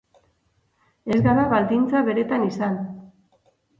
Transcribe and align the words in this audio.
Ez 1.15 1.19
gara 1.27 1.43
baldintza 1.53 2.01
beretan 2.11 2.47
izan. 2.49 2.81